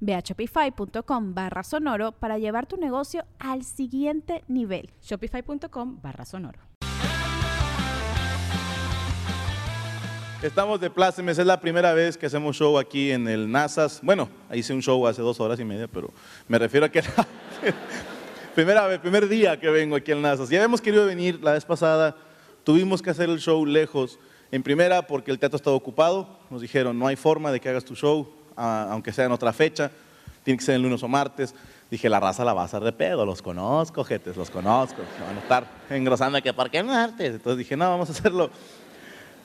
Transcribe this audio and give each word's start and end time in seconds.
Ve 0.00 0.14
a 0.14 0.20
shopify.com 0.20 1.34
barra 1.34 1.62
sonoro 1.62 2.12
para 2.12 2.38
llevar 2.38 2.66
tu 2.66 2.76
negocio 2.76 3.24
al 3.38 3.64
siguiente 3.64 4.44
nivel. 4.48 4.90
Shopify.com 5.02 6.00
barra 6.02 6.24
sonoro. 6.24 6.60
Estamos 10.40 10.80
de 10.80 10.88
plácemes, 10.88 11.36
es 11.36 11.46
la 11.46 11.60
primera 11.60 11.92
vez 11.94 12.16
que 12.16 12.26
hacemos 12.26 12.54
show 12.54 12.78
aquí 12.78 13.10
en 13.10 13.26
el 13.26 13.50
NASAS. 13.50 14.00
Bueno, 14.04 14.28
hice 14.52 14.72
un 14.72 14.80
show 14.80 15.04
hace 15.08 15.20
dos 15.20 15.40
horas 15.40 15.58
y 15.58 15.64
media, 15.64 15.88
pero 15.88 16.12
me 16.46 16.60
refiero 16.60 16.86
a 16.86 16.88
que 16.88 17.02
primera 18.54 18.86
vez, 18.86 19.00
primer 19.00 19.28
día 19.28 19.58
que 19.58 19.68
vengo 19.68 19.96
aquí 19.96 20.12
al 20.12 20.22
NASAS. 20.22 20.48
Ya 20.48 20.58
habíamos 20.58 20.80
querido 20.80 21.06
venir 21.06 21.40
la 21.42 21.54
vez 21.54 21.64
pasada, 21.64 22.16
tuvimos 22.62 23.02
que 23.02 23.10
hacer 23.10 23.28
el 23.28 23.40
show 23.40 23.66
lejos. 23.66 24.20
En 24.52 24.62
primera, 24.62 25.08
porque 25.08 25.32
el 25.32 25.40
teatro 25.40 25.56
estaba 25.56 25.74
ocupado, 25.74 26.38
nos 26.50 26.62
dijeron, 26.62 26.96
no 26.96 27.08
hay 27.08 27.16
forma 27.16 27.50
de 27.50 27.58
que 27.58 27.68
hagas 27.68 27.84
tu 27.84 27.96
show, 27.96 28.37
aunque 28.58 29.12
sea 29.12 29.26
en 29.26 29.32
otra 29.32 29.52
fecha, 29.52 29.90
tiene 30.42 30.58
que 30.58 30.64
ser 30.64 30.74
el 30.74 30.82
lunes 30.82 31.02
o 31.02 31.08
martes. 31.08 31.54
Dije, 31.90 32.08
la 32.08 32.20
raza 32.20 32.44
la 32.44 32.52
va 32.52 32.62
a 32.62 32.64
hacer 32.64 32.82
de 32.82 32.92
pedo, 32.92 33.24
los 33.24 33.40
conozco, 33.40 34.04
jetes, 34.04 34.36
los 34.36 34.50
conozco, 34.50 35.02
van 35.26 35.36
a 35.36 35.40
estar 35.40 35.66
engrosando 35.88 36.40
que 36.42 36.52
¿por 36.52 36.70
qué 36.70 36.82
martes? 36.82 37.34
Entonces 37.34 37.58
dije, 37.58 37.76
no, 37.76 37.88
vamos 37.88 38.08
a 38.10 38.12
hacerlo. 38.12 38.50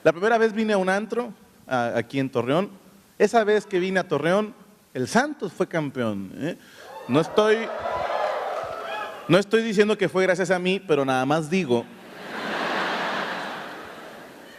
La 0.02 0.12
primera 0.12 0.36
vez 0.36 0.52
vine 0.52 0.74
a 0.74 0.78
un 0.78 0.90
antro, 0.90 1.32
aquí 1.66 2.18
en 2.18 2.28
Torreón. 2.28 2.70
Esa 3.18 3.44
vez 3.44 3.64
que 3.64 3.78
vine 3.78 4.00
a 4.00 4.08
Torreón, 4.08 4.54
el 4.92 5.08
Santos 5.08 5.52
fue 5.52 5.66
campeón. 5.66 6.32
¿eh? 6.36 6.58
No 7.08 7.20
estoy, 7.20 7.56
no 9.28 9.38
estoy 9.38 9.62
diciendo 9.62 9.96
que 9.96 10.08
fue 10.08 10.24
gracias 10.24 10.50
a 10.50 10.58
mí, 10.58 10.80
pero 10.86 11.04
nada 11.04 11.24
más 11.24 11.48
digo 11.48 11.86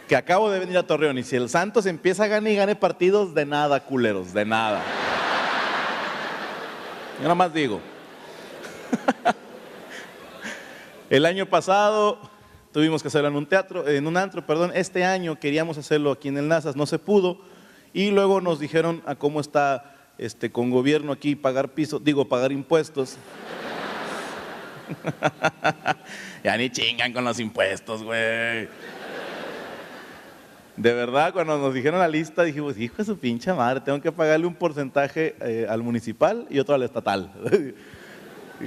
que 0.06 0.16
acabo 0.16 0.50
de 0.50 0.60
venir 0.60 0.78
a 0.78 0.86
Torreón 0.86 1.18
y 1.18 1.22
si 1.22 1.36
el 1.36 1.48
Santos 1.48 1.86
empieza 1.86 2.24
a 2.24 2.28
ganar 2.28 2.50
y 2.50 2.56
gane 2.56 2.76
partidos, 2.76 3.34
de 3.34 3.44
nada, 3.44 3.80
culeros, 3.80 4.32
de 4.32 4.44
nada. 4.44 4.82
Yo 7.16 7.22
nada 7.22 7.34
más 7.34 7.52
digo. 7.52 7.80
el 11.10 11.26
año 11.26 11.46
pasado 11.46 12.20
tuvimos 12.72 13.02
que 13.02 13.08
hacerlo 13.08 13.28
en 13.28 13.36
un 13.36 13.46
teatro, 13.46 13.88
en 13.88 14.06
un 14.06 14.16
antro, 14.16 14.46
perdón. 14.46 14.70
Este 14.74 15.04
año 15.04 15.40
queríamos 15.40 15.76
hacerlo 15.78 16.12
aquí 16.12 16.28
en 16.28 16.38
el 16.38 16.46
Nazas, 16.46 16.76
no 16.76 16.86
se 16.86 16.98
pudo. 16.98 17.40
Y 17.92 18.10
luego 18.10 18.40
nos 18.40 18.60
dijeron 18.60 19.02
a 19.06 19.16
cómo 19.16 19.40
está 19.40 19.96
este, 20.18 20.52
con 20.52 20.70
gobierno 20.70 21.12
aquí 21.12 21.34
pagar 21.34 21.70
piso, 21.70 21.98
digo, 21.98 22.28
pagar 22.28 22.52
impuestos. 22.52 23.16
ya 26.44 26.56
ni 26.56 26.70
chingan 26.70 27.12
con 27.12 27.24
los 27.24 27.40
impuestos, 27.40 28.04
güey. 28.04 28.68
De 30.76 30.92
verdad, 30.92 31.32
cuando 31.32 31.56
nos 31.56 31.72
dijeron 31.72 31.98
la 31.98 32.08
lista, 32.08 32.42
dijimos, 32.42 32.76
hijo 32.76 32.96
de 32.98 33.04
su 33.04 33.18
pinche 33.18 33.50
madre, 33.54 33.80
tengo 33.80 33.98
que 34.00 34.12
pagarle 34.12 34.46
un 34.46 34.54
porcentaje 34.54 35.34
eh, 35.40 35.66
al 35.68 35.82
municipal 35.82 36.46
y 36.50 36.58
otro 36.58 36.74
al 36.74 36.82
estatal. 36.82 37.32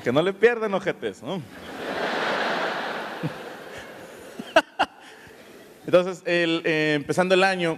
que 0.04 0.12
no 0.12 0.24
le 0.24 0.34
pierden 0.34 0.74
ojetes, 0.74 1.22
¿no? 1.22 1.40
Entonces, 5.86 6.24
eh, 6.26 6.94
empezando 6.96 7.36
el 7.36 7.44
año, 7.44 7.78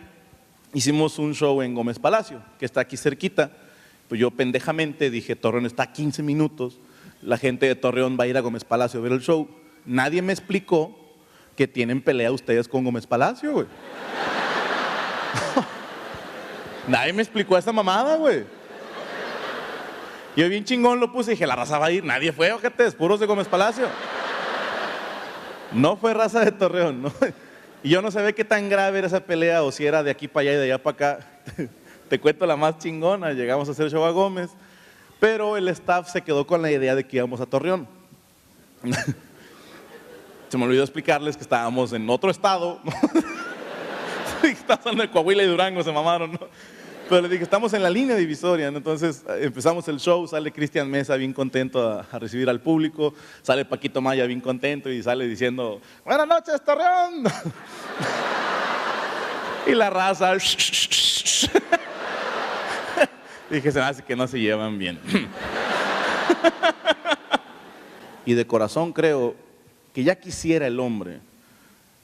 hicimos 0.74 1.20
un 1.20 1.36
show 1.36 1.62
en 1.62 1.75
Gómez 1.75 2.00
Palacio, 2.00 2.41
que 2.58 2.64
está 2.66 2.80
aquí 2.81 2.96
cerquita. 2.96 3.52
Pues 4.08 4.20
yo 4.22 4.31
pendejamente 4.31 5.09
dije, 5.09 5.36
Torreón 5.36 5.66
está 5.66 5.84
a 5.84 5.91
15 5.91 6.24
minutos, 6.24 6.80
la 7.22 7.38
gente 7.38 7.66
de 7.66 7.75
Torreón 7.75 8.18
va 8.18 8.24
a 8.24 8.28
ir 8.28 8.38
a 8.38 8.41
Gómez 8.41 8.64
Palacio 8.64 9.02
a 9.02 9.03
ver 9.03 9.12
el 9.12 9.22
show. 9.22 9.50
Nadie 9.86 10.22
me 10.22 10.31
explicó 10.31 10.97
que 11.56 11.68
tienen 11.68 12.02
pelea 12.02 12.31
ustedes 12.31 12.68
con 12.68 12.84
Gómez 12.84 13.06
Palacio, 13.06 13.52
güey. 13.52 13.68
Nadie 16.88 17.14
me 17.14 17.22
explicó 17.22 17.58
esa 17.58 17.72
mamada, 17.72 18.16
güey. 18.18 18.44
Yo 20.36 20.47
bien 20.47 20.64
chingón 20.64 21.00
lo 21.00 21.12
puse 21.12 21.31
y 21.31 21.34
dije, 21.34 21.46
la 21.46 21.56
raza 21.56 21.78
va 21.78 21.88
a 21.88 21.92
ir. 21.92 22.03
Nadie 22.03 22.31
fue, 22.31 22.52
ojete, 22.52 22.92
puros 22.92 23.19
de 23.19 23.25
Gómez 23.25 23.47
Palacio. 23.47 23.88
No 25.74 25.97
fue 25.97 26.14
raza 26.14 26.44
de 26.44 26.52
Torreón, 26.52 27.03
¿no? 27.03 27.14
Y 27.84 27.90
yo 27.90 28.02
no 28.02 28.12
sabía 28.12 28.34
qué 28.34 28.46
tan 28.46 28.70
grave 28.70 29.00
era 29.00 29.08
esa 29.08 29.22
pelea 29.22 29.64
o 29.64 29.72
si 29.72 29.86
era 29.86 30.03
de 30.03 30.12
aquí 30.12 30.28
para 30.28 30.41
allá 30.41 30.53
y 30.53 30.56
de 30.58 30.64
allá 30.64 30.84
para 30.84 30.94
acá. 30.94 31.28
Te 32.09 32.20
cuento 32.20 32.46
la 32.46 32.56
más 32.56 32.78
chingona, 32.78 33.31
llegamos 33.31 33.68
a 33.68 33.72
hacer 33.72 33.90
show 33.90 34.03
a 34.03 34.12
Gómez, 34.12 34.52
pero 35.20 35.58
el 35.58 35.68
staff 35.70 36.12
se 36.12 36.22
quedó 36.22 36.46
con 36.46 36.62
la 36.62 36.72
idea 36.72 36.94
de 36.94 37.06
que 37.06 37.18
íbamos 37.18 37.41
a 37.41 37.46
Torreón. 37.46 37.88
Se 40.50 40.58
me 40.58 40.66
olvidó 40.66 40.84
explicarles 40.84 41.38
que 41.38 41.44
estábamos 41.44 41.94
en 41.94 42.09
otro 42.09 42.30
estado. 42.30 42.81
Estábamos 44.44 45.03
en 45.03 45.09
Coahuila 45.09 45.44
y 45.44 45.47
Durango, 45.47 45.84
se 45.84 45.91
mamaron, 45.91 46.31
¿no? 46.31 46.40
Pero 47.09 47.24
le 47.24 47.29
dije, 47.29 47.44
estamos 47.44 47.74
en 47.74 47.84
la 47.84 47.90
línea 47.90 48.16
divisoria, 48.16 48.68
entonces 48.68 49.25
eh, 49.28 49.40
empezamos 49.41 49.85
el 49.90 50.00
show, 50.00 50.25
sale 50.28 50.52
Cristian 50.52 50.90
Mesa 50.90 51.18
bien 51.18 51.34
contento 51.34 51.90
a, 51.90 52.03
recibir 52.18 52.50
al 52.50 52.62
público, 52.62 53.13
sale 53.41 53.66
Paquito 53.66 54.02
Maya 54.02 54.25
bien 54.25 54.40
contento 54.40 54.90
y 54.90 55.03
sale 55.03 55.28
diciendo, 55.28 55.81
buenas 56.06 56.28
noches, 56.28 56.63
Torreón. 56.63 57.25
y 59.68 59.75
la 59.75 59.90
raza, 59.90 60.34
dije, 63.50 63.72
se 63.72 63.79
me 63.79 63.85
hace 63.85 64.03
que 64.03 64.16
no 64.16 64.25
se 64.25 64.40
llevan 64.40 64.79
bien. 64.79 64.97
y 68.25 68.34
de 68.34 68.47
corazón 68.47 68.94
creo 68.94 69.35
que 69.94 70.06
ya 70.06 70.16
quisiera 70.16 70.66
el 70.66 70.79
hombre 70.79 71.19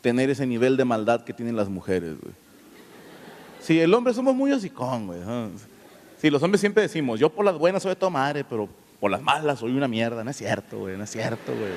tener 0.08 0.30
ese 0.30 0.48
nivel 0.48 0.78
de 0.78 0.86
maldad 0.86 1.26
que 1.26 1.34
tienen 1.34 1.58
las 1.58 1.68
mujeres, 1.68 2.16
güey. 2.22 2.34
Sí, 3.60 3.78
el 3.78 3.94
hombre 3.94 4.14
somos 4.14 4.34
muy 4.34 4.54
hocicón, 4.54 5.08
güey. 5.08 5.20
Sí, 6.18 6.30
los 6.30 6.42
hombres 6.42 6.62
siempre 6.62 6.82
decimos, 6.84 7.20
yo 7.20 7.30
por 7.30 7.44
las 7.44 7.58
buenas 7.58 7.84
soy 7.84 7.90
de 7.90 7.98
tu 7.98 8.10
madre, 8.10 8.46
pero 8.46 8.70
por 9.02 9.12
las 9.12 9.22
malas 9.22 9.60
soy 9.60 9.76
una 9.76 9.90
mierda. 9.90 10.24
No 10.24 10.32
es 10.32 10.38
cierto, 10.38 10.80
güey, 10.80 10.96
no 10.96 11.04
es 11.04 11.10
cierto, 11.10 11.52
güey. 11.54 11.74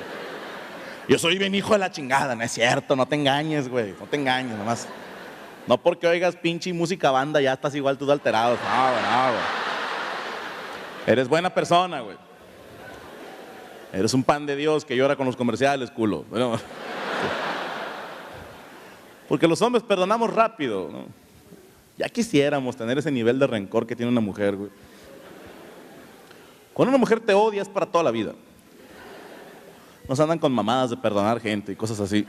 Yo 1.09 1.19
soy 1.19 1.39
bien 1.39 1.53
hijo 1.57 1.73
de 1.73 1.81
la 1.81 1.91
chingada, 1.91 2.37
no 2.37 2.45
es 2.45 2.53
cierto, 2.53 2.95
no 2.95 3.05
te 3.05 3.17
engañes, 3.17 3.69
güey, 3.69 3.97
no 3.99 4.07
te 4.07 4.17
engañes, 4.17 4.57
nomás. 4.57 4.87
No 5.67 5.77
porque 5.77 6.07
oigas 6.07 6.37
pinche 6.37 6.73
música 6.73 7.11
banda 7.11 7.41
ya 7.41 7.55
estás 7.55 7.75
igual 7.75 7.99
tú 7.99 8.09
alterado. 8.13 8.55
No, 8.55 8.93
güey, 8.93 9.03
no, 9.03 9.33
güey. 9.33 9.43
Eres 11.09 11.27
buena 11.27 11.53
persona, 11.53 12.01
güey. 12.01 12.17
Eres 13.93 14.15
un 14.15 14.23
pan 14.23 14.47
de 14.47 14.55
Dios 14.55 14.85
que 14.85 14.95
llora 14.95 15.17
con 15.17 15.27
los 15.27 15.35
comerciales, 15.35 15.91
culo. 15.91 16.25
Porque 19.31 19.47
los 19.47 19.63
hombres 19.63 19.85
perdonamos 19.85 20.35
rápido, 20.35 20.89
¿no? 20.91 21.05
Ya 21.97 22.09
quisiéramos 22.09 22.77
tener 22.77 22.99
ese 22.99 23.13
nivel 23.13 23.39
de 23.39 23.47
rencor 23.47 23.87
que 23.87 23.95
tiene 23.95 24.11
una 24.11 24.21
mujer, 24.21 24.57
güey. 24.57 24.71
Cuando 26.75 26.91
una 26.91 26.99
mujer 26.99 27.21
te 27.21 27.33
odia 27.33 27.63
es 27.63 27.69
para 27.69 27.87
toda 27.87 28.03
la 28.03 28.11
vida. 28.11 28.33
Nos 30.09 30.19
andan 30.19 30.41
con 30.41 30.51
mamadas 30.51 30.91
de 30.91 30.97
perdonar 30.97 31.39
gente 31.39 31.71
y 31.71 31.77
cosas 31.77 32.01
así. 32.01 32.27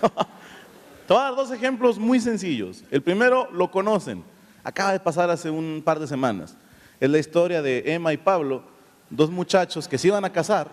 Te 1.06 1.14
voy 1.14 1.18
a 1.22 1.26
dar 1.26 1.36
dos 1.36 1.52
ejemplos 1.52 1.96
muy 1.96 2.18
sencillos. 2.18 2.82
El 2.90 3.00
primero 3.00 3.48
lo 3.52 3.70
conocen. 3.70 4.24
Acaba 4.64 4.90
de 4.90 4.98
pasar 4.98 5.30
hace 5.30 5.48
un 5.48 5.80
par 5.84 6.00
de 6.00 6.08
semanas. 6.08 6.56
Es 6.98 7.08
la 7.08 7.18
historia 7.18 7.62
de 7.62 7.84
Emma 7.86 8.12
y 8.12 8.16
Pablo, 8.16 8.64
dos 9.08 9.30
muchachos 9.30 9.86
que 9.86 9.96
se 9.96 10.08
iban 10.08 10.24
a 10.24 10.32
casar. 10.32 10.72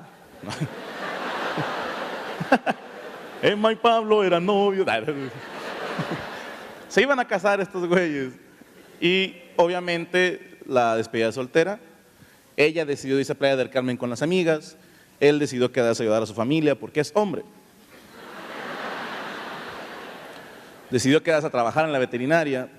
Emma 3.42 3.72
y 3.72 3.76
Pablo 3.76 4.24
eran 4.24 4.46
novios. 4.46 4.88
Se 6.90 7.02
iban 7.02 7.20
a 7.20 7.28
casar 7.28 7.62
estos 7.62 7.88
güeyes. 7.88 8.34
Y 9.00 9.36
obviamente 9.56 10.60
la 10.66 10.96
despedida 10.96 11.32
soltera. 11.32 11.80
Ella 12.56 12.86
decidió 12.86 13.20
irse 13.20 13.34
a 13.34 13.36
Playa 13.36 13.56
del 13.56 13.70
Carmen 13.70 13.98
con 13.98 14.10
las 14.10 14.22
amigas. 14.22 14.78
Él 15.20 15.40
decidió 15.40 15.72
quedarse 15.72 16.02
a 16.02 16.06
ayudar 16.06 16.24
a 16.24 16.26
su 16.26 16.34
familia 16.34 16.78
porque 16.78 17.00
es 17.00 17.12
hombre. 17.14 17.44
decidió 20.90 21.22
quedarse 21.22 21.48
a 21.48 21.52
trabajar 21.52 21.86
en 21.86 21.92
la 21.92 22.00
veterinaria. 22.00 22.70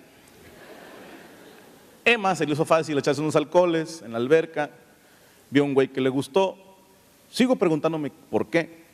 Emma 2.05 2.35
se 2.35 2.47
le 2.47 2.53
hizo 2.53 2.65
fácil 2.65 2.97
echarse 2.97 3.21
unos 3.21 3.37
alcoholes 3.37 4.03
en 4.03 4.13
la 4.13 4.19
alberca, 4.19 4.71
vio 5.51 5.65
un 5.65 5.75
güey 5.75 5.89
que 5.89 6.01
le 6.01 6.09
gustó. 6.09 6.57
Sigo 7.31 7.57
preguntándome 7.57 8.11
por 8.31 8.49
qué. 8.49 8.88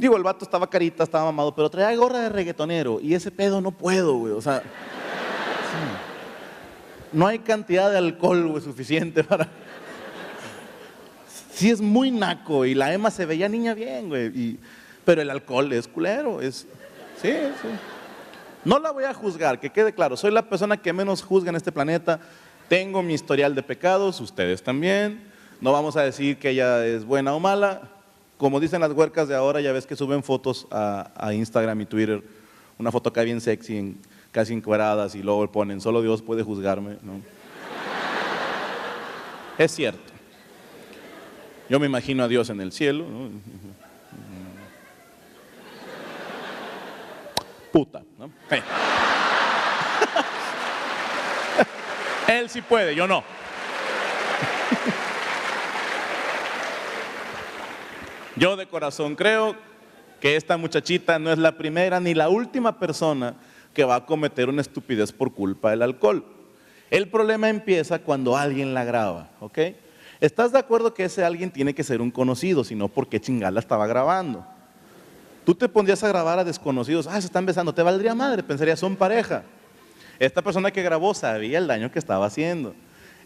Digo, 0.00 0.16
el 0.16 0.22
vato 0.22 0.46
estaba 0.46 0.70
carita, 0.70 1.04
estaba 1.04 1.26
mamado, 1.26 1.54
pero 1.54 1.68
traía 1.68 1.94
gorra 1.94 2.20
de 2.20 2.30
reggaetonero 2.30 3.00
y 3.02 3.12
ese 3.12 3.30
pedo 3.30 3.60
no 3.60 3.70
puedo, 3.70 4.14
güey. 4.14 4.32
O 4.32 4.40
sea, 4.40 4.62
no 7.12 7.26
hay 7.26 7.40
cantidad 7.40 7.90
de 7.90 7.98
alcohol, 7.98 8.48
güey, 8.48 8.62
suficiente 8.62 9.22
para... 9.22 9.46
Sí 11.52 11.68
es 11.68 11.82
muy 11.82 12.10
naco 12.10 12.64
y 12.64 12.74
la 12.74 12.94
Emma 12.94 13.10
se 13.10 13.26
veía 13.26 13.46
niña 13.50 13.74
bien, 13.74 14.08
güey. 14.08 14.56
Pero 15.04 15.20
el 15.20 15.28
alcohol 15.28 15.70
es 15.74 15.86
culero, 15.86 16.40
es... 16.40 16.66
Sí, 17.20 17.32
sí. 17.60 17.68
No 18.64 18.78
la 18.78 18.92
voy 18.92 19.04
a 19.04 19.12
juzgar, 19.12 19.60
que 19.60 19.68
quede 19.68 19.92
claro. 19.92 20.16
Soy 20.16 20.30
la 20.30 20.48
persona 20.48 20.78
que 20.78 20.94
menos 20.94 21.22
juzga 21.22 21.50
en 21.50 21.56
este 21.56 21.72
planeta. 21.72 22.20
Tengo 22.70 23.02
mi 23.02 23.12
historial 23.12 23.54
de 23.54 23.62
pecados, 23.62 24.18
ustedes 24.22 24.62
también. 24.62 25.20
No 25.60 25.72
vamos 25.72 25.94
a 25.98 26.02
decir 26.02 26.38
que 26.38 26.48
ella 26.48 26.86
es 26.86 27.04
buena 27.04 27.34
o 27.34 27.38
mala 27.38 27.99
como 28.40 28.58
dicen 28.58 28.80
las 28.80 28.92
huercas 28.92 29.28
de 29.28 29.36
ahora, 29.36 29.60
ya 29.60 29.70
ves 29.70 29.84
que 29.84 29.94
suben 29.94 30.22
fotos 30.22 30.66
a, 30.70 31.30
Instagram 31.34 31.78
y 31.82 31.84
Twitter, 31.84 32.22
una 32.78 32.90
foto 32.90 33.10
acá 33.10 33.20
bien 33.20 33.38
sexy, 33.38 33.98
casi 34.32 34.54
encueradas, 34.54 35.14
y 35.14 35.22
luego 35.22 35.52
ponen, 35.52 35.78
solo 35.78 36.00
Dios 36.00 36.22
puede 36.22 36.42
juzgarme. 36.42 36.92
es 39.58 39.70
cierto. 39.70 40.10
Yo 41.68 41.78
me 41.78 41.84
imagino 41.84 42.24
a 42.24 42.28
Dios 42.28 42.48
en 42.48 42.62
el 42.62 42.72
cielo. 42.72 43.04
Puta. 47.70 48.02
Él 52.26 52.48
sí 52.48 52.62
puede, 52.62 52.94
yo 52.94 53.06
no. 53.06 53.22
Yo 58.40 58.56
de 58.56 58.66
corazón 58.66 59.16
creo 59.16 59.54
que 60.18 60.34
esta 60.34 60.56
muchachita 60.56 61.18
no 61.18 61.30
es 61.30 61.36
la 61.36 61.58
primera 61.58 62.00
ni 62.00 62.14
la 62.14 62.30
última 62.30 62.78
persona 62.78 63.34
que 63.74 63.84
va 63.84 63.96
a 63.96 64.06
cometer 64.06 64.48
una 64.48 64.62
estupidez 64.62 65.12
por 65.12 65.34
culpa 65.34 65.68
del 65.68 65.82
alcohol. 65.82 66.24
El 66.90 67.10
problema 67.10 67.50
empieza 67.50 67.98
cuando 67.98 68.38
alguien 68.38 68.72
la 68.72 68.84
graba, 68.84 69.28
¿ok? 69.40 69.58
¿Estás 70.22 70.52
de 70.52 70.58
acuerdo 70.58 70.94
que 70.94 71.04
ese 71.04 71.22
alguien 71.22 71.50
tiene 71.50 71.74
que 71.74 71.84
ser 71.84 72.00
un 72.00 72.10
conocido, 72.10 72.64
si 72.64 72.74
no, 72.74 72.88
¿por 72.88 73.08
qué 73.10 73.20
chingada 73.20 73.60
estaba 73.60 73.86
grabando? 73.86 74.46
Tú 75.44 75.54
te 75.54 75.68
pondrías 75.68 76.02
a 76.02 76.08
grabar 76.08 76.38
a 76.38 76.44
desconocidos, 76.44 77.06
ah, 77.08 77.20
se 77.20 77.26
están 77.26 77.44
besando, 77.44 77.74
te 77.74 77.82
valdría 77.82 78.14
madre, 78.14 78.42
pensaría, 78.42 78.74
son 78.74 78.96
pareja. 78.96 79.42
Esta 80.18 80.40
persona 80.40 80.70
que 80.70 80.82
grabó 80.82 81.12
sabía 81.12 81.58
el 81.58 81.66
daño 81.66 81.92
que 81.92 81.98
estaba 81.98 82.24
haciendo. 82.24 82.74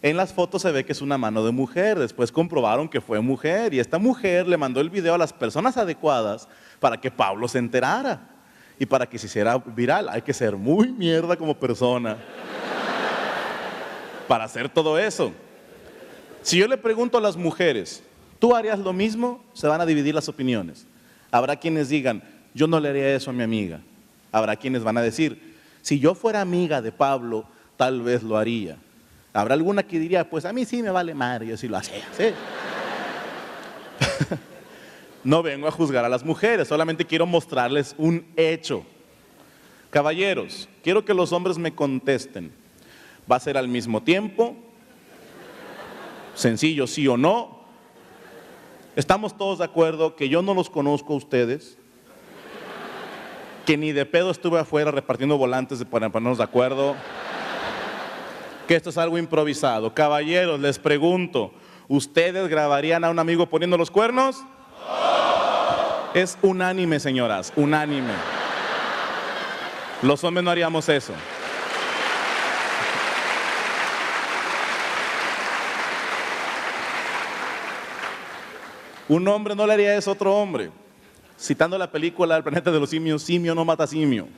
En 0.05 0.19
las 0.19 0.35
fotos 0.35 0.61
se 0.61 0.71
ve 0.71 0.85
que 0.85 0.93
es 0.93 1.01
una 1.01 1.17
mano 1.17 1.43
de 1.47 1.51
mujer, 1.51 1.99
después 1.99 2.31
comprobaron 2.31 2.91
que 2.91 3.01
fue 3.01 3.21
mujer 3.21 3.73
y 3.73 3.81
esta 3.81 3.99
mujer 3.99 4.47
le 4.47 4.59
mandó 4.59 4.83
el 4.83 4.91
video 4.91 5.15
a 5.15 5.19
las 5.19 5.33
personas 5.33 5.79
adecuadas 5.79 6.47
para 6.79 7.01
que 7.01 7.11
Pablo 7.11 7.49
se 7.49 7.56
enterara 7.56 8.21
y 8.79 8.85
para 8.85 9.06
que 9.06 9.19
se 9.19 9.29
hiciera 9.29 9.56
viral. 9.56 10.11
Hay 10.11 10.21
que 10.21 10.35
ser 10.35 10.56
muy 10.56 10.93
mierda 10.93 11.37
como 11.37 11.59
persona 11.59 12.19
para 14.29 14.45
hacer 14.45 14.69
todo 14.69 14.99
eso. 14.99 15.33
Si 16.43 16.59
yo 16.59 16.69
le 16.69 16.77
pregunto 16.77 17.17
a 17.17 17.23
las 17.23 17.39
mujeres, 17.39 18.03
¿tú 18.39 18.55
harías 18.55 18.81
lo 18.81 18.93
mismo? 18.93 19.43
Se 19.55 19.69
van 19.69 19.81
a 19.81 19.87
dividir 19.87 20.15
las 20.15 20.29
opiniones. 20.29 20.87
Habrá 21.31 21.56
quienes 21.56 21.89
digan, 21.89 22.23
yo 22.53 22.67
no 22.67 22.79
le 22.79 22.91
haría 22.91 23.17
eso 23.17 23.31
a 23.31 23.33
mi 23.33 23.43
amiga. 23.43 23.81
Habrá 24.33 24.55
quienes 24.56 24.85
van 24.85 24.99
a 24.99 25.03
decir, 25.03 25.56
si 25.81 25.99
yo 25.99 26.15
fuera 26.15 26.43
amiga 26.43 26.83
de 26.83 26.93
Pablo, 26.93 27.47
tal 27.79 28.03
vez 28.03 28.23
lo 28.23 28.37
haría. 28.37 28.77
Habrá 29.34 29.54
alguna 29.54 29.82
que 29.82 29.98
diría, 29.98 30.31
pues 30.31 30.44
a 30.44 30.52
mí 30.52 30.64
sí 30.64 30.81
me 30.81 30.90
vale 30.90 31.12
madre, 31.12 31.48
yo 31.48 31.56
sí 31.56 31.66
lo 31.66 31.76
hacía. 31.76 32.04
no 35.25 35.42
vengo 35.42 35.66
a 35.66 35.72
juzgar 35.72 36.04
a 36.04 36.08
las 36.08 36.25
mujeres, 36.25 36.69
solamente 36.69 37.04
quiero 37.04 37.26
mostrarles 37.26 37.96
un 37.98 38.25
hecho. 38.36 38.86
Caballeros, 39.90 40.69
quiero 40.84 41.04
que 41.04 41.14
los 41.14 41.32
hombres 41.32 41.58
me 41.58 41.75
contesten. 41.75 42.52
¿Va 43.31 43.34
a 43.34 43.40
ser 43.40 43.58
al 43.58 43.66
mismo 43.66 44.04
tiempo? 44.04 44.54
Sencillo, 46.36 46.86
sí 46.86 47.08
o 47.08 47.16
no. 47.16 47.64
¿Estamos 48.94 49.36
todos 49.36 49.58
de 49.58 49.64
acuerdo 49.64 50.14
que 50.14 50.28
yo 50.28 50.42
no 50.42 50.54
los 50.54 50.70
conozco 50.70 51.12
a 51.12 51.16
ustedes? 51.16 51.76
Que 53.66 53.76
ni 53.76 53.90
de 53.90 54.06
pedo 54.06 54.31
estuve 54.31 54.60
afuera 54.60 54.92
repartiendo 54.92 55.36
volantes 55.36 55.84
para 55.84 56.08
ponernos 56.10 56.38
de 56.38 56.44
acuerdo 56.44 56.94
que 58.66 58.76
esto 58.76 58.90
es 58.90 58.99
algo 58.99 59.19
improvisado. 59.19 59.94
Caballeros, 59.94 60.61
les 60.61 60.78
pregunto, 60.78 61.52
¿ustedes 61.88 62.49
grabarían 62.49 63.05
a 63.05 63.11
un 63.11 63.19
amigo 63.19 63.46
poniendo 63.46 63.76
los 63.76 63.90
cuernos? 63.90 64.43
Es 66.14 66.38
unánime, 66.43 67.00
señoras, 67.00 67.52
unánime. 67.56 68.12
Los 70.02 70.22
hombres 70.22 70.44
no 70.44 70.50
haríamos 70.50 70.88
eso. 70.88 71.12
Un 79.08 79.28
hombre 79.28 79.55
no 79.55 79.67
le 79.67 79.72
haría 79.72 79.96
eso 79.96 80.10
a 80.10 80.14
otro 80.14 80.34
hombre. 80.34 80.70
Citando 81.38 81.76
la 81.76 81.90
película 81.90 82.37
El 82.37 82.43
planeta 82.43 82.70
de 82.70 82.81
los 82.81 82.90
simios, 82.90 83.22
simio 83.22 83.55
no 83.55 83.64
mata 83.64 83.87
simio. 83.87 84.28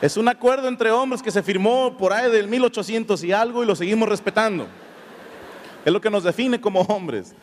Es 0.00 0.16
un 0.16 0.28
acuerdo 0.28 0.68
entre 0.68 0.92
hombres 0.92 1.22
que 1.22 1.32
se 1.32 1.42
firmó 1.42 1.96
por 1.96 2.12
ahí 2.12 2.30
del 2.30 2.46
1800 2.46 3.24
y 3.24 3.32
algo 3.32 3.64
y 3.64 3.66
lo 3.66 3.74
seguimos 3.74 4.08
respetando. 4.08 4.68
Es 5.84 5.92
lo 5.92 6.00
que 6.00 6.08
nos 6.08 6.22
define 6.22 6.60
como 6.60 6.82
hombres. 6.82 7.34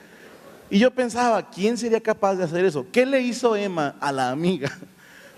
Y 0.69 0.79
yo 0.79 0.89
pensaba, 0.89 1.49
¿quién 1.49 1.77
sería 1.77 1.99
capaz 1.99 2.35
de 2.35 2.45
hacer 2.45 2.63
eso? 2.63 2.85
¿Qué 2.93 3.05
le 3.05 3.19
hizo 3.19 3.57
Emma 3.57 3.95
a 3.99 4.11
la 4.11 4.29
amiga 4.29 4.71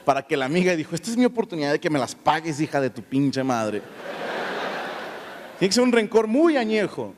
para 0.06 0.22
que 0.22 0.38
la 0.38 0.46
amiga 0.46 0.76
dijo, 0.76 0.94
esta 0.94 1.10
es 1.10 1.18
mi 1.18 1.26
oportunidad 1.26 1.72
de 1.72 1.80
que 1.80 1.90
me 1.90 1.98
las 1.98 2.14
pagues, 2.14 2.62
hija 2.62 2.80
de 2.80 2.92
tu 2.92 3.02
pinche 3.02 3.44
madre? 3.44 3.82
Tiene 5.58 5.70
que 5.70 5.74
ser 5.74 5.84
un 5.84 5.92
rencor 5.92 6.28
muy 6.28 6.56
añejo. 6.56 7.16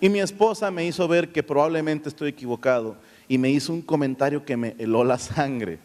Y 0.00 0.08
mi 0.08 0.18
esposa 0.18 0.72
me 0.72 0.84
hizo 0.84 1.06
ver 1.06 1.30
que 1.30 1.44
probablemente 1.44 2.08
estoy 2.08 2.30
equivocado 2.30 2.96
y 3.28 3.38
me 3.38 3.48
hizo 3.48 3.72
un 3.72 3.80
comentario 3.80 4.44
que 4.44 4.56
me 4.56 4.74
heló 4.76 5.04
la 5.04 5.18
sangre 5.18 5.78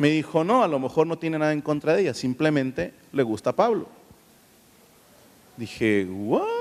me 0.00 0.08
dijo, 0.08 0.44
no, 0.44 0.64
a 0.64 0.68
lo 0.68 0.78
mejor 0.78 1.06
no 1.06 1.18
tiene 1.18 1.38
nada 1.38 1.52
en 1.52 1.60
contra 1.60 1.92
de 1.92 2.00
ella, 2.00 2.14
simplemente 2.14 2.94
le 3.12 3.22
gusta 3.22 3.50
a 3.50 3.52
Pablo. 3.52 3.86
Dije, 5.58 6.06
¿what? 6.10 6.46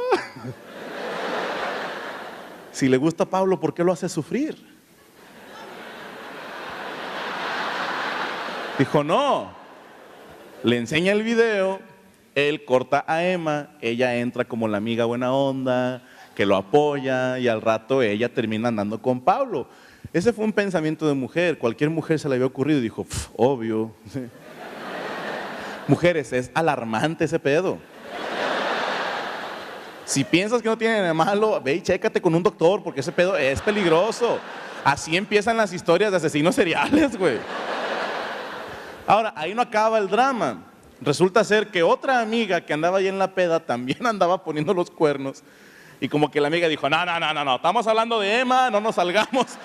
Si 2.74 2.89
le 2.89 2.98
gusta 2.98 3.24
a 3.24 3.29
Pablo, 3.29 3.58
¿por 3.58 3.74
qué 3.74 3.81
lo 3.86 3.93
hace 3.93 4.10
sufrir? 4.10 4.58
Dijo, 8.77 9.05
no. 9.05 9.53
Le 10.63 10.77
enseña 10.77 11.13
el 11.13 11.24
video, 11.24 11.79
él 12.36 12.65
corta 12.65 13.05
a 13.08 13.24
Emma, 13.24 13.69
ella 13.79 14.17
entra 14.17 14.43
como 14.43 14.67
la 14.67 14.77
amiga 14.77 15.05
buena 15.05 15.34
onda, 15.34 16.03
que 16.36 16.46
lo 16.46 16.58
apoya 16.58 17.39
y 17.39 17.48
al 17.48 17.62
rato 17.62 18.01
ella 18.01 18.34
termina 18.34 18.67
andando 18.67 19.01
con 19.01 19.22
Pablo. 19.22 19.69
Ese 20.12 20.34
fue 20.34 20.44
un 20.44 20.54
pensamiento 20.54 21.08
de 21.08 21.13
mujer. 21.13 21.60
Cualquier 21.60 21.89
mujer 21.89 22.20
se 22.20 22.28
le 22.28 22.36
había 22.36 22.48
ocurrido 22.48 22.80
y 22.80 22.84
dijo, 22.84 23.06
obvio. 23.36 23.92
Mujeres, 25.88 26.34
es 26.34 26.51
alarmante 26.54 27.25
ese 27.25 27.39
pedo. 27.39 27.78
Si 30.06 30.24
piensas 30.24 30.62
que 30.62 30.70
no 30.70 30.78
tiene 30.78 31.00
nada 31.01 31.13
malo, 31.13 31.62
ve 31.62 31.75
y 31.75 31.82
chécate 31.82 32.20
con 32.20 32.34
un 32.34 32.42
doctor, 32.42 32.82
porque 32.84 33.01
ese 33.01 33.12
pedo 33.12 33.38
es 33.38 33.62
peligroso. 33.62 34.39
Así 34.84 35.16
empiezan 35.16 35.58
las 35.58 35.72
historias 35.74 36.10
de 36.10 36.18
asesinos 36.18 36.56
seriales, 36.56 37.16
güey. 37.16 37.38
Ahora, 39.06 39.34
ahí 39.36 39.54
no 39.54 39.62
acaba 39.62 40.00
el 40.00 40.08
drama. 40.08 40.63
Resulta 41.01 41.44
ser 41.44 41.68
que 41.68 41.84
otra 41.84 42.22
amiga 42.22 42.62
que 42.62 42.74
andaba 42.74 42.98
ahí 42.98 43.08
en 43.08 43.20
la 43.20 43.36
peda 43.36 43.60
también 43.60 44.06
andaba 44.08 44.44
poniendo 44.44 44.74
los 44.74 44.89
cuernos 44.89 45.44
y 46.01 46.08
como 46.08 46.32
que 46.32 46.39
la 46.39 46.48
amiga 46.48 46.68
dijo, 46.68 46.89
no, 46.89 47.06
no, 47.06 47.20
no, 47.20 47.34
no, 47.34 47.46
no, 47.46 47.56
estamos 47.56 47.86
hablando 47.88 48.20
de 48.20 48.39
Emma, 48.39 48.70
no 48.70 48.79
nos 48.79 48.96
salgamos. 48.96 49.48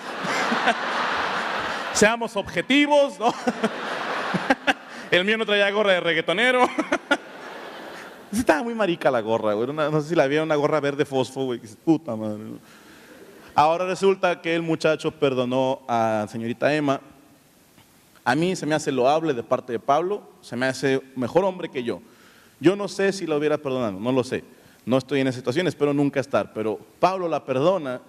Seamos 1.93 2.35
objetivos, 2.35 3.17
¿no? 3.19 3.33
El 5.11 5.23
mío 5.23 5.37
no 5.37 5.45
traía 5.45 5.69
gorra 5.71 5.93
de 5.93 5.99
reggaetonero. 6.01 6.67
Estaba 8.33 8.63
muy 8.63 8.73
marica 8.73 9.09
la 9.09 9.21
gorra, 9.21 9.53
güey. 9.53 9.71
no 9.71 10.01
sé 10.01 10.09
si 10.09 10.15
la 10.15 10.27
vieron 10.27 10.47
una 10.47 10.55
gorra 10.55 10.81
verde 10.81 11.05
fosfo, 11.05 11.45
güey. 11.45 11.61
Puta 11.85 12.17
madre. 12.17 12.43
Ahora 13.53 13.85
resulta 13.85 14.41
que 14.41 14.53
el 14.53 14.61
muchacho 14.61 15.11
perdonó 15.11 15.83
a 15.87 16.25
señorita 16.29 16.73
Emma. 16.75 16.99
A 18.25 18.35
mí 18.35 18.57
se 18.57 18.65
me 18.65 18.75
hace 18.75 18.91
loable 18.91 19.33
de 19.33 19.43
parte 19.43 19.71
de 19.71 19.79
Pablo, 19.79 20.23
se 20.41 20.57
me 20.57 20.65
hace 20.65 21.01
mejor 21.15 21.45
hombre 21.45 21.69
que 21.69 21.83
yo. 21.83 22.01
Yo 22.59 22.75
no 22.75 22.89
sé 22.89 23.13
si 23.13 23.25
lo 23.25 23.37
hubiera 23.37 23.57
perdonado, 23.57 23.99
no 23.99 24.11
lo 24.11 24.23
sé. 24.25 24.43
No 24.85 24.97
estoy 24.97 25.21
en 25.21 25.27
esa 25.27 25.37
situación, 25.37 25.67
espero 25.67 25.93
nunca 25.93 26.19
estar, 26.19 26.53
pero 26.53 26.79
Pablo 26.99 27.27
la 27.27 27.43
perdona 27.43 28.01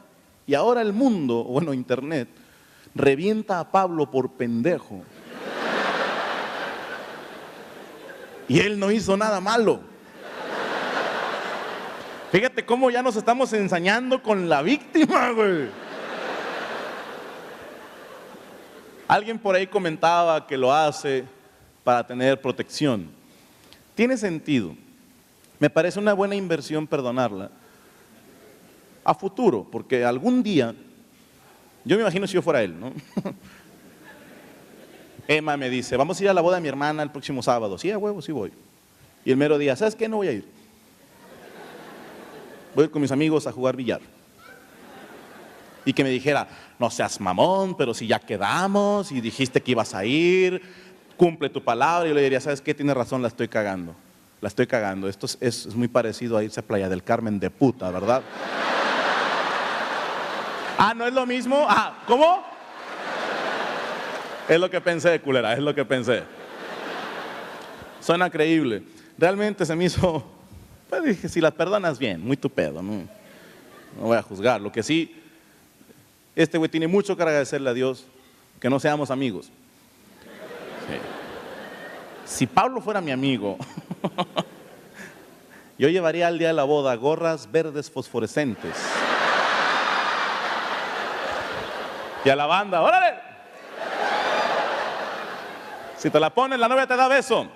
y 0.46 0.54
ahora 0.54 0.82
el 0.82 0.92
mundo, 0.92 1.44
bueno, 1.48 1.72
Internet, 1.72 2.28
revienta 2.94 3.60
a 3.60 3.70
Pablo 3.70 4.10
por 4.10 4.32
pendejo. 4.32 5.02
Y 8.48 8.60
él 8.60 8.78
no 8.78 8.92
hizo 8.92 9.16
nada 9.16 9.40
malo. 9.40 9.80
Fíjate 12.30 12.64
cómo 12.64 12.90
ya 12.90 13.02
nos 13.02 13.16
estamos 13.16 13.52
ensañando 13.52 14.22
con 14.22 14.48
la 14.48 14.62
víctima, 14.62 15.30
güey. 15.30 15.68
Alguien 19.08 19.38
por 19.38 19.54
ahí 19.54 19.66
comentaba 19.66 20.46
que 20.46 20.56
lo 20.56 20.72
hace 20.72 21.24
para 21.82 22.06
tener 22.06 22.40
protección. 22.40 23.08
Tiene 23.94 24.16
sentido. 24.16 24.74
Me 25.58 25.70
parece 25.70 25.98
una 25.98 26.12
buena 26.12 26.34
inversión 26.34 26.86
perdonarla 26.86 27.50
a 29.04 29.14
futuro, 29.14 29.66
porque 29.70 30.04
algún 30.04 30.42
día, 30.42 30.74
yo 31.84 31.96
me 31.96 32.02
imagino 32.02 32.26
si 32.26 32.34
yo 32.34 32.42
fuera 32.42 32.62
él, 32.62 32.78
¿no? 32.78 32.92
Emma 35.28 35.56
me 35.56 35.70
dice, 35.70 35.96
vamos 35.96 36.20
a 36.20 36.24
ir 36.24 36.28
a 36.28 36.34
la 36.34 36.40
boda 36.40 36.56
de 36.56 36.62
mi 36.62 36.68
hermana 36.68 37.02
el 37.02 37.10
próximo 37.10 37.42
sábado. 37.42 37.78
Sí, 37.78 37.90
a 37.90 37.98
huevo, 37.98 38.20
sí 38.20 38.32
voy. 38.32 38.52
Y 39.24 39.30
el 39.30 39.36
mero 39.36 39.58
día, 39.58 39.74
¿sabes 39.76 39.94
qué? 39.96 40.08
No 40.08 40.16
voy 40.16 40.28
a 40.28 40.32
ir. 40.32 40.44
Voy 42.74 42.88
con 42.88 43.00
mis 43.00 43.10
amigos 43.10 43.46
a 43.46 43.52
jugar 43.52 43.76
billar. 43.76 44.00
Y 45.84 45.92
que 45.92 46.04
me 46.04 46.10
dijera, 46.10 46.48
no 46.78 46.90
seas 46.90 47.20
mamón, 47.20 47.76
pero 47.76 47.94
si 47.94 48.06
ya 48.06 48.18
quedamos 48.18 49.10
y 49.12 49.20
dijiste 49.20 49.60
que 49.62 49.70
ibas 49.70 49.94
a 49.94 50.04
ir, 50.04 50.60
cumple 51.16 51.48
tu 51.48 51.62
palabra. 51.62 52.06
Y 52.06 52.10
yo 52.10 52.14
le 52.14 52.22
diría, 52.22 52.40
¿sabes 52.40 52.60
qué? 52.60 52.74
Tienes 52.74 52.96
razón, 52.96 53.22
la 53.22 53.28
estoy 53.28 53.48
cagando. 53.48 53.94
La 54.40 54.48
estoy 54.48 54.66
cagando. 54.66 55.08
Esto 55.08 55.26
es, 55.40 55.74
muy 55.74 55.88
parecido 55.88 56.36
a 56.36 56.44
irse 56.44 56.60
a 56.60 56.62
Playa 56.62 56.88
del 56.88 57.02
Carmen 57.02 57.40
de 57.40 57.50
puta, 57.50 57.90
¿verdad? 57.90 58.22
ah, 60.78 60.94
¿no 60.94 61.06
es 61.06 61.14
lo 61.14 61.26
mismo? 61.26 61.66
Ah, 61.68 62.02
¿cómo? 62.06 62.44
Es 64.48 64.60
lo 64.60 64.70
que 64.70 64.80
pensé, 64.80 65.20
culera, 65.20 65.54
es 65.54 65.58
lo 65.58 65.74
que 65.74 65.84
pensé. 65.84 66.22
Suena 68.00 68.30
creíble. 68.30 68.82
Realmente 69.18 69.64
se 69.66 69.74
me 69.74 69.84
hizo, 69.86 70.24
pues 70.88 71.02
dije, 71.02 71.28
si 71.28 71.40
las 71.40 71.52
perdonas 71.52 71.98
bien, 71.98 72.20
muy 72.20 72.36
tu 72.36 72.50
pedo, 72.50 72.82
no, 72.82 73.08
no 73.98 74.02
voy 74.02 74.16
a 74.16 74.22
juzgar. 74.22 74.60
Lo 74.60 74.70
que 74.70 74.82
sí, 74.82 75.16
este 76.36 76.58
güey 76.58 76.70
tiene 76.70 76.86
mucho 76.86 77.16
que 77.16 77.22
agradecerle 77.22 77.70
a 77.70 77.74
Dios 77.74 78.06
que 78.60 78.70
no 78.70 78.78
seamos 78.78 79.10
amigos. 79.10 79.50
Si 82.26 82.46
Pablo 82.46 82.80
fuera 82.80 83.00
mi 83.00 83.12
amigo, 83.12 83.56
yo 85.78 85.88
llevaría 85.88 86.26
al 86.26 86.38
día 86.38 86.48
de 86.48 86.54
la 86.54 86.64
boda 86.64 86.94
gorras 86.96 87.50
verdes 87.50 87.88
fosforescentes. 87.88 88.74
Y 92.24 92.28
a 92.28 92.34
la 92.34 92.46
banda, 92.46 92.82
órale. 92.82 93.14
Si 95.96 96.10
te 96.10 96.18
la 96.18 96.30
pones, 96.30 96.58
la 96.58 96.66
novia 96.66 96.86
te 96.86 96.96
da 96.96 97.06
beso. 97.06 97.46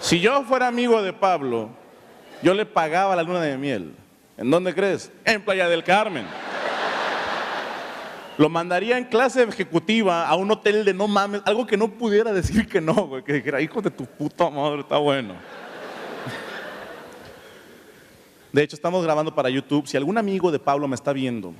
Si 0.00 0.18
yo 0.20 0.44
fuera 0.44 0.66
amigo 0.66 1.02
de 1.02 1.12
Pablo, 1.12 1.68
yo 2.42 2.54
le 2.54 2.64
pagaba 2.64 3.14
la 3.14 3.22
luna 3.22 3.42
de 3.42 3.58
miel. 3.58 3.94
¿En 4.38 4.50
dónde 4.50 4.74
crees? 4.74 5.12
En 5.26 5.44
Playa 5.44 5.68
del 5.68 5.84
Carmen. 5.84 6.26
Lo 8.36 8.48
mandaría 8.48 8.98
en 8.98 9.04
clase 9.04 9.42
ejecutiva 9.44 10.26
a 10.26 10.34
un 10.34 10.50
hotel 10.50 10.84
de 10.84 10.92
no 10.92 11.06
mames, 11.06 11.42
algo 11.44 11.66
que 11.66 11.76
no 11.76 11.88
pudiera 11.88 12.32
decir 12.32 12.68
que 12.68 12.80
no, 12.80 12.94
güey, 13.06 13.22
que 13.22 13.34
dijera, 13.34 13.60
hijo 13.60 13.80
de 13.80 13.90
tu 13.90 14.06
puta 14.06 14.50
madre, 14.50 14.80
está 14.80 14.98
bueno. 14.98 15.34
De 18.52 18.62
hecho, 18.62 18.76
estamos 18.76 19.02
grabando 19.02 19.34
para 19.34 19.50
YouTube. 19.50 19.86
Si 19.86 19.96
algún 19.96 20.16
amigo 20.16 20.52
de 20.52 20.58
Pablo 20.58 20.86
me 20.86 20.94
está 20.94 21.12
viendo, 21.12 21.54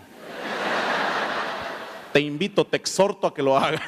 te 2.13 2.21
invito, 2.21 2.65
te 2.65 2.77
exhorto 2.77 3.27
a 3.27 3.35
que 3.35 3.43
lo 3.43 3.57
haga. 3.57 3.83